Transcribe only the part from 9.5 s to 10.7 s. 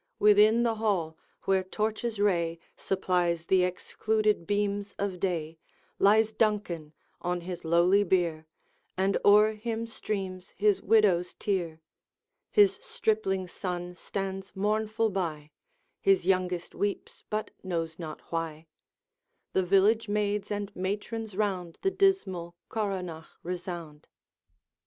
him streams